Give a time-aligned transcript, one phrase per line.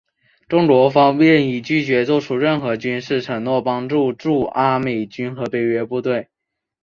[0.49, 6.29] 中国方面已拒绝做出任何军事承诺帮助驻阿美军和北约部队。